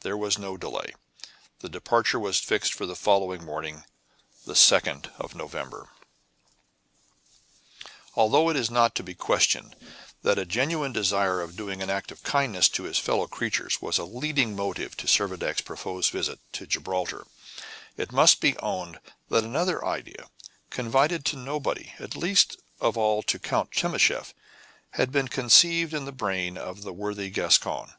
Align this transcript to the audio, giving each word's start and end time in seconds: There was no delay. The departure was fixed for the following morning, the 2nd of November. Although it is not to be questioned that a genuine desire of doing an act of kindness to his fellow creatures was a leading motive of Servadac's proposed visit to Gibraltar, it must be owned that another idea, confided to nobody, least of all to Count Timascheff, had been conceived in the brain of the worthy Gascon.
There 0.00 0.16
was 0.16 0.38
no 0.38 0.56
delay. 0.56 0.94
The 1.58 1.68
departure 1.68 2.18
was 2.18 2.40
fixed 2.40 2.72
for 2.72 2.86
the 2.86 2.96
following 2.96 3.44
morning, 3.44 3.84
the 4.46 4.54
2nd 4.54 5.14
of 5.20 5.34
November. 5.34 5.90
Although 8.14 8.48
it 8.48 8.56
is 8.56 8.70
not 8.70 8.94
to 8.94 9.02
be 9.02 9.12
questioned 9.14 9.76
that 10.22 10.38
a 10.38 10.46
genuine 10.46 10.92
desire 10.94 11.42
of 11.42 11.56
doing 11.56 11.82
an 11.82 11.90
act 11.90 12.10
of 12.10 12.22
kindness 12.22 12.70
to 12.70 12.84
his 12.84 12.96
fellow 12.96 13.26
creatures 13.26 13.82
was 13.82 13.98
a 13.98 14.04
leading 14.06 14.56
motive 14.56 14.92
of 14.92 15.10
Servadac's 15.10 15.60
proposed 15.60 16.10
visit 16.10 16.38
to 16.54 16.66
Gibraltar, 16.66 17.26
it 17.98 18.12
must 18.12 18.40
be 18.40 18.56
owned 18.60 18.98
that 19.28 19.44
another 19.44 19.84
idea, 19.84 20.30
confided 20.70 21.22
to 21.26 21.36
nobody, 21.36 21.92
least 22.14 22.58
of 22.80 22.96
all 22.96 23.22
to 23.24 23.38
Count 23.38 23.72
Timascheff, 23.72 24.32
had 24.92 25.12
been 25.12 25.28
conceived 25.28 25.92
in 25.92 26.06
the 26.06 26.12
brain 26.12 26.56
of 26.56 26.80
the 26.80 26.94
worthy 26.94 27.28
Gascon. 27.28 27.92